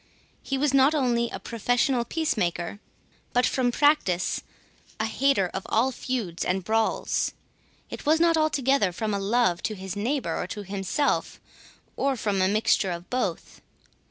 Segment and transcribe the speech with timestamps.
[0.41, 2.79] He was not only a professional peacemaker,
[3.33, 4.41] but from practice
[4.99, 7.33] a hater of all feuds and brawls.
[7.91, 11.39] It was not altogether from a love to his neighbour, or to himself,
[11.95, 13.61] or from a mixture of both.